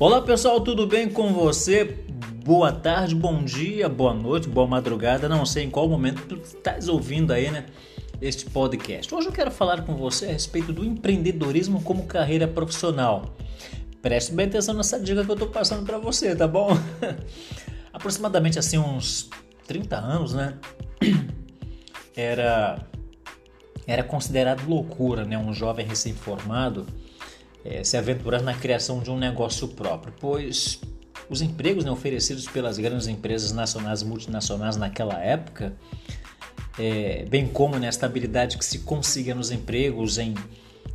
Olá 0.00 0.22
pessoal, 0.22 0.60
tudo 0.60 0.86
bem 0.86 1.10
com 1.10 1.32
você? 1.32 1.84
Boa 2.44 2.70
tarde, 2.70 3.16
bom 3.16 3.42
dia, 3.42 3.88
boa 3.88 4.14
noite, 4.14 4.48
boa 4.48 4.64
madrugada. 4.64 5.28
Não 5.28 5.44
sei 5.44 5.64
em 5.64 5.70
qual 5.70 5.88
momento 5.88 6.22
tu 6.28 6.36
estás 6.36 6.88
ouvindo 6.88 7.32
aí, 7.32 7.50
né? 7.50 7.66
Este 8.22 8.44
podcast. 8.44 9.12
Hoje 9.12 9.26
eu 9.26 9.32
quero 9.32 9.50
falar 9.50 9.82
com 9.82 9.96
você 9.96 10.26
a 10.26 10.28
respeito 10.28 10.72
do 10.72 10.84
empreendedorismo 10.84 11.82
como 11.82 12.06
carreira 12.06 12.46
profissional. 12.46 13.34
Preste 14.00 14.32
bem 14.32 14.46
atenção 14.46 14.72
nessa 14.72 15.00
dica 15.00 15.24
que 15.24 15.30
eu 15.32 15.34
estou 15.34 15.48
passando 15.48 15.84
para 15.84 15.98
você, 15.98 16.36
tá 16.36 16.46
bom? 16.46 16.68
Aproximadamente 17.92 18.56
assim 18.56 18.78
uns 18.78 19.28
30 19.66 19.96
anos, 19.96 20.32
né? 20.32 20.54
Era 22.14 22.86
era 23.84 24.04
considerado 24.04 24.68
loucura, 24.68 25.24
né? 25.24 25.36
Um 25.36 25.52
jovem 25.52 25.84
recém-formado 25.84 26.86
é, 27.64 27.82
se 27.84 27.96
aventurar 27.96 28.42
na 28.42 28.54
criação 28.54 29.00
de 29.00 29.10
um 29.10 29.18
negócio 29.18 29.68
próprio, 29.68 30.12
pois 30.20 30.80
os 31.28 31.42
empregos 31.42 31.84
né, 31.84 31.90
oferecidos 31.90 32.46
pelas 32.46 32.78
grandes 32.78 33.06
empresas 33.06 33.52
nacionais 33.52 34.02
e 34.02 34.04
multinacionais 34.04 34.76
naquela 34.76 35.18
época, 35.22 35.76
é, 36.78 37.26
bem 37.28 37.46
como 37.46 37.78
né, 37.78 37.86
a 37.86 37.90
estabilidade 37.90 38.56
que 38.56 38.64
se 38.64 38.80
conseguia 38.80 39.34
nos 39.34 39.50
empregos 39.50 40.16
em, 40.16 40.34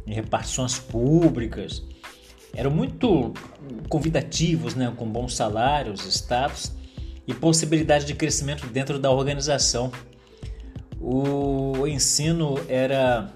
em 0.08 0.14
repartições 0.14 0.80
públicas, 0.80 1.84
eram 2.56 2.72
muito 2.72 3.34
convidativos, 3.90 4.76
né, 4.76 4.92
com 4.96 5.08
bons 5.08 5.36
salários, 5.36 6.06
status 6.06 6.72
e 7.28 7.34
possibilidade 7.34 8.06
de 8.06 8.14
crescimento 8.14 8.68
dentro 8.68 9.00
da 9.00 9.12
organização. 9.12 9.92
O 11.00 11.86
ensino 11.88 12.56
era 12.68 13.34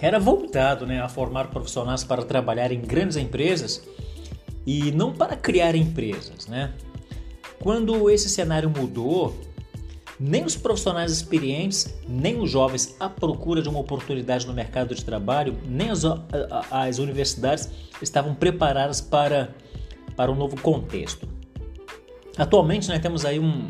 era 0.00 0.18
voltado 0.18 0.86
né, 0.86 1.00
a 1.00 1.08
formar 1.08 1.48
profissionais 1.48 2.02
para 2.02 2.22
trabalhar 2.22 2.72
em 2.72 2.80
grandes 2.80 3.16
empresas 3.16 3.82
e 4.66 4.90
não 4.92 5.12
para 5.12 5.36
criar 5.36 5.74
empresas. 5.74 6.46
Né? 6.46 6.72
Quando 7.60 8.08
esse 8.10 8.28
cenário 8.28 8.70
mudou, 8.70 9.36
nem 10.18 10.44
os 10.44 10.56
profissionais 10.56 11.10
experientes, 11.12 11.94
nem 12.06 12.38
os 12.38 12.50
jovens 12.50 12.94
à 13.00 13.08
procura 13.08 13.62
de 13.62 13.68
uma 13.68 13.78
oportunidade 13.78 14.46
no 14.46 14.52
mercado 14.52 14.94
de 14.94 15.04
trabalho, 15.04 15.56
nem 15.66 15.90
as, 15.90 16.02
as 16.70 16.98
universidades 16.98 17.70
estavam 18.02 18.34
preparadas 18.34 19.00
para, 19.00 19.54
para 20.16 20.30
um 20.30 20.34
novo 20.34 20.60
contexto. 20.60 21.26
Atualmente, 22.36 22.88
nós 22.88 22.98
temos 23.00 23.24
aí 23.24 23.38
um 23.38 23.68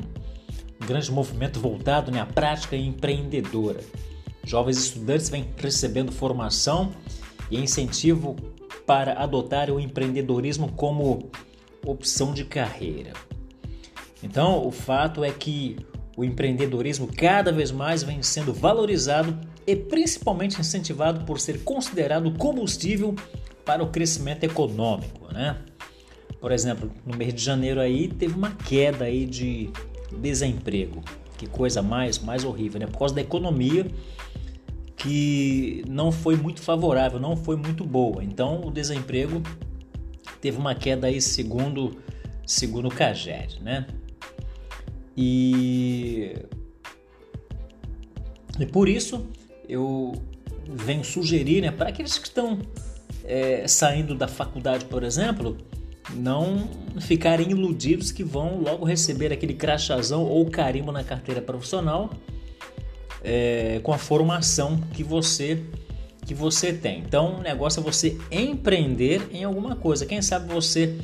grande 0.85 1.11
movimento 1.11 1.61
voltado 1.61 2.11
né, 2.11 2.21
à 2.21 2.27
prática 2.27 2.77
empreendedora. 2.77 3.81
Jovens 4.51 4.79
estudantes 4.79 5.29
vêm 5.29 5.47
recebendo 5.57 6.11
formação 6.11 6.91
e 7.53 7.61
incentivo 7.61 8.35
para 8.85 9.13
adotar 9.13 9.71
o 9.71 9.79
empreendedorismo 9.79 10.73
como 10.73 11.31
opção 11.87 12.35
de 12.35 12.45
carreira. 12.45 13.13
Então, 14.21 14.67
o 14.67 14.73
fato 14.73 15.23
é 15.23 15.31
que 15.31 15.77
o 16.17 16.25
empreendedorismo 16.25 17.07
cada 17.07 17.53
vez 17.53 17.71
mais 17.71 18.03
vem 18.03 18.25
sendo 18.25 18.53
valorizado 18.53 19.39
e 19.65 19.77
principalmente 19.77 20.61
incentivado 20.61 21.25
por 21.25 21.39
ser 21.39 21.63
considerado 21.63 22.33
combustível 22.33 23.15
para 23.65 23.85
o 23.85 23.91
crescimento 23.91 24.43
econômico, 24.43 25.33
né? 25.33 25.59
Por 26.41 26.51
exemplo, 26.51 26.91
no 27.07 27.17
mês 27.17 27.33
de 27.33 27.41
janeiro 27.41 27.79
aí 27.81 28.09
teve 28.09 28.35
uma 28.35 28.51
queda 28.51 29.05
aí 29.05 29.27
de 29.27 29.71
desemprego. 30.19 31.05
Que 31.41 31.47
coisa 31.47 31.81
mais 31.81 32.19
mais 32.19 32.45
horrível, 32.45 32.79
né? 32.79 32.87
Por 32.87 32.99
causa 32.99 33.15
da 33.15 33.23
economia 33.23 33.87
que 34.95 35.83
não 35.89 36.13
foi 36.13 36.37
muito 36.37 36.61
favorável, 36.61 37.19
não 37.19 37.35
foi 37.35 37.57
muito 37.57 37.83
boa. 37.83 38.23
Então 38.23 38.61
o 38.67 38.71
desemprego 38.71 39.43
teve 40.39 40.59
uma 40.59 40.75
queda 40.75 41.07
aí 41.07 41.19
segundo 41.19 41.97
segundo 42.47 42.89
o 42.89 42.91
CAGED, 42.91 43.63
né? 43.63 43.87
E, 45.17 46.35
e 48.59 48.67
por 48.67 48.87
isso 48.87 49.27
eu 49.67 50.13
venho 50.69 51.03
sugerir, 51.03 51.63
né, 51.63 51.71
para 51.71 51.89
aqueles 51.89 52.19
que 52.19 52.27
estão 52.27 52.59
é, 53.25 53.67
saindo 53.67 54.15
da 54.15 54.29
faculdade, 54.29 54.85
por 54.85 55.03
exemplo, 55.03 55.57
não 56.15 56.69
ficarem 57.01 57.51
iludidos 57.51 58.11
que 58.11 58.25
vão 58.25 58.61
logo 58.61 58.85
receber 58.85 59.33
aquele 59.33 59.55
crachazão 59.55 60.25
ou 60.25 60.47
carimbo 60.51 60.93
na 60.93 61.05
carteira 61.05 61.41
profissional 61.41 62.11
é, 63.23 63.81
com 63.83 63.93
a 63.93 63.99
formação 63.99 64.79
que 64.93 65.03
você 65.03 65.63
que 66.27 66.35
você 66.35 66.73
tem. 66.73 67.01
Então, 67.01 67.39
o 67.39 67.43
negócio 67.43 67.81
é 67.81 67.83
você 67.83 68.17
empreender 68.31 69.29
em 69.33 69.43
alguma 69.43 69.75
coisa. 69.75 70.07
Quem 70.07 70.23
sabe 70.23 70.53
você 70.53 70.97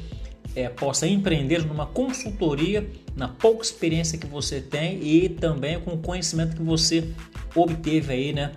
é, 0.55 0.69
possa 0.69 1.07
empreender 1.07 1.67
numa 1.67 1.87
consultoria, 1.87 2.89
na 3.17 3.27
pouca 3.27 3.63
experiência 3.63 4.19
que 4.19 4.27
você 4.27 4.61
tem 4.61 5.03
e 5.03 5.29
também 5.29 5.81
com 5.81 5.95
o 5.95 5.99
conhecimento 5.99 6.55
que 6.55 6.63
você 6.63 7.11
obteve 7.55 8.13
aí, 8.13 8.33
né, 8.33 8.53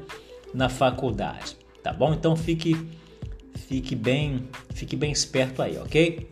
na 0.53 0.69
faculdade, 0.69 1.57
tá 1.81 1.91
bom? 1.91 2.13
Então 2.13 2.35
fique 2.35 2.75
fique 3.67 3.95
bem 3.95 4.47
fique 4.73 4.95
bem 4.95 5.11
esperto 5.11 5.61
aí, 5.61 5.77
ok? 5.77 6.29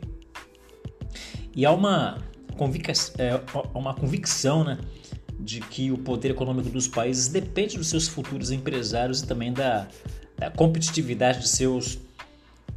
E 1.57 1.65
há 1.65 1.71
uma, 1.71 2.19
convic 2.55 2.91
é, 3.17 3.41
uma 3.73 3.95
convicção, 3.95 4.63
né? 4.63 4.77
de 5.39 5.59
que 5.59 5.91
o 5.91 5.97
poder 5.97 6.31
econômico 6.31 6.69
dos 6.69 6.87
países 6.87 7.27
depende 7.27 7.77
dos 7.77 7.87
seus 7.87 8.07
futuros 8.07 8.51
empresários 8.51 9.21
e 9.21 9.27
também 9.27 9.51
da, 9.51 9.87
da 10.37 10.51
competitividade 10.51 11.39
de 11.39 11.47
seus 11.47 11.97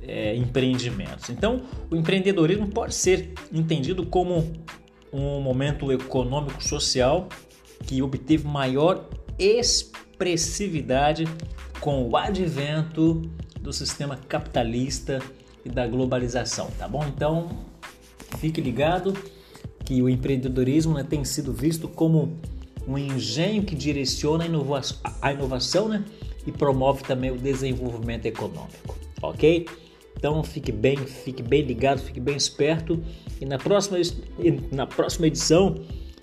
é, 0.03 0.35
empreendimentos. 0.35 1.29
Então, 1.29 1.63
o 1.91 1.97
empreendedorismo 1.97 2.69
pode 2.69 2.95
ser 2.95 3.35
entendido 3.53 4.07
como 4.07 4.51
um 5.13 5.41
momento 5.41 5.93
econômico 5.93 6.63
social 6.63 7.29
que 7.87 8.01
obteve 8.03 8.47
maior 8.47 9.09
expressividade 9.39 11.25
com 11.81 12.09
o 12.09 12.17
advento 12.17 13.23
do 13.61 13.73
sistema 13.73 14.17
capitalista 14.17 15.19
e 15.65 15.69
da 15.69 15.87
globalização, 15.87 16.71
tá 16.79 16.89
bom? 16.89 17.05
Então, 17.07 17.70
fique 18.39 18.61
ligado 18.61 19.15
que 19.85 20.01
o 20.03 20.09
empreendedorismo 20.09 20.95
né, 20.95 21.05
tem 21.09 21.25
sido 21.25 21.53
visto 21.53 21.89
como 21.89 22.37
um 22.87 22.97
engenho 22.97 23.63
que 23.63 23.75
direciona 23.75 24.45
a 24.45 24.47
inovação, 24.47 24.99
a 25.21 25.33
inovação 25.33 25.89
né, 25.89 26.05
e 26.47 26.53
promove 26.53 27.03
também 27.03 27.31
o 27.31 27.37
desenvolvimento 27.37 28.27
econômico, 28.27 28.97
ok? 29.23 29.67
Então 30.17 30.43
fique 30.43 30.71
bem, 30.71 30.97
fique 30.97 31.43
bem 31.43 31.63
ligado, 31.63 32.01
fique 32.01 32.21
bem 32.21 32.37
esperto 32.37 33.03
e 33.41 33.47
na 33.47 33.59
próxima, 33.59 33.99
na 34.71 34.87
próxima 34.87 35.27
edição 35.27 35.77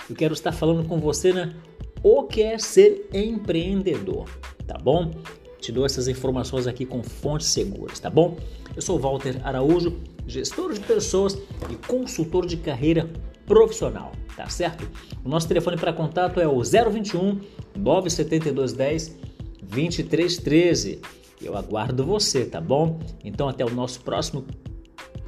eu 0.10 0.16
quero 0.16 0.34
estar 0.34 0.52
falando 0.52 0.88
com 0.88 1.00
você 1.00 1.34
né, 1.34 1.56
o 2.04 2.24
que 2.24 2.44
é 2.44 2.58
ser 2.58 3.10
empreendedor, 3.14 4.30
tá 4.66 4.78
bom? 4.78 5.12
Te 5.60 5.72
dou 5.72 5.86
essas 5.86 6.08
informações 6.08 6.68
aqui 6.68 6.86
com 6.86 7.04
fontes 7.04 7.48
seguras, 7.48 8.00
tá 8.00 8.10
bom? 8.10 8.38
Eu 8.76 8.82
sou 8.82 9.00
Walter 9.00 9.42
Araújo, 9.44 9.98
gestor 10.28 10.74
de 10.74 10.80
pessoas 10.82 11.38
e 11.70 11.76
consultor 11.88 12.46
de 12.46 12.58
carreira 12.58 13.10
profissional, 13.46 14.12
tá 14.36 14.50
certo? 14.50 14.88
O 15.24 15.30
nosso 15.30 15.48
telefone 15.48 15.78
para 15.78 15.94
contato 15.94 16.40
é 16.40 16.48
o 16.48 16.62
021 16.62 17.40
97210 17.76 19.18
2313. 19.64 21.02
Eu 21.42 21.56
aguardo 21.56 22.06
você, 22.06 22.46
tá 22.46 22.60
bom? 22.60 23.00
Então 23.24 23.48
até 23.48 23.64
o 23.64 23.70
nosso 23.70 24.02
próximo 24.02 24.46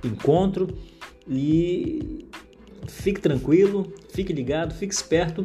encontro 0.04 0.68
e 1.28 2.28
fique 2.88 3.22
tranquilo, 3.22 3.94
fique 4.10 4.34
ligado, 4.34 4.74
fique 4.74 4.94
esperto, 4.94 5.44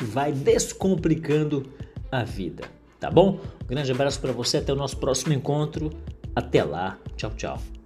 vai 0.00 0.32
descomplicando 0.32 1.66
a 2.12 2.22
vida, 2.22 2.64
tá 2.98 3.10
bom? 3.10 3.40
Um 3.64 3.66
grande 3.66 3.90
abraço 3.90 4.20
para 4.20 4.32
você, 4.32 4.58
até 4.58 4.72
o 4.72 4.76
nosso 4.76 4.96
próximo 4.98 5.32
encontro. 5.32 5.90
Até 6.34 6.62
lá. 6.62 6.98
Tchau, 7.16 7.32
tchau. 7.36 7.79